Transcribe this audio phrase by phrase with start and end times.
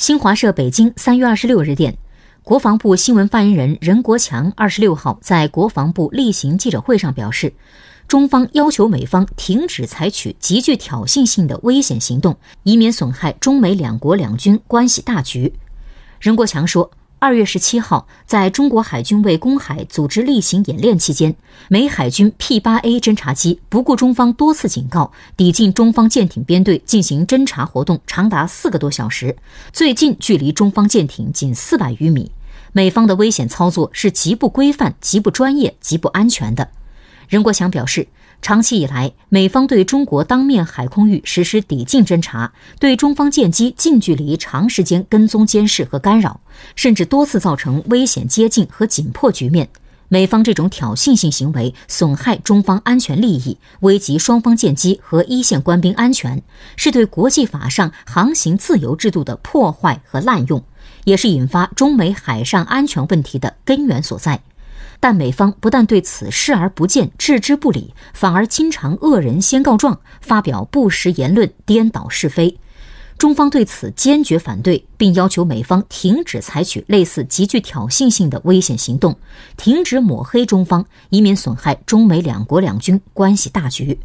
[0.00, 1.94] 新华社北京三月二十六日电，
[2.42, 7.52] 国防部新闻发言人任国强二十六号在国防部例行记者会上表示，
[8.08, 15.52] 中方要求美方停止采取极具挑衅性的危险行动，以免损害中美两国两军关系大局。
[16.18, 16.90] 任国强说。
[17.22, 21.36] 二月十七号，在中国海军为公海组织例行演练期间，
[21.68, 29.36] 美海军 P 八 A 侦察机不顾中方多次警告，抵近中方舰艇编队进行侦察活动，长达四个多小时，
[29.70, 32.32] 最近距离中方舰艇仅四百余米。
[32.72, 36.70] 美方的危险操作是极不规范、极不专业、极不安全的。
[37.30, 38.06] 任国强表示。
[38.42, 46.40] 长期以来，美方对中国当面海空域实施抵近侦察，对中方舰机近距离、长时间跟踪监视和干扰，
[46.74, 49.68] 甚至多次造成危险接近和紧迫局面。
[50.08, 56.42] 美方这种挑衅性行为损害中方安全利益，危及双方舰机和一线官兵安全，
[56.76, 60.64] 是对国际法上航行自由制度的破坏和滥用，
[61.04, 64.40] 也是引发中美海上安全问题的根源所在。
[65.00, 72.56] 但美方不但对此视而不见、置之不理，反而经常恶人先告状，发表不实言论，颠倒是非。
[73.16, 79.14] 中方对此坚决反对，并要求美方停止采取类似极具挑衅性的危险行动，
[79.56, 83.98] 停止抹黑中方，以免损害中美两国两军关系大局。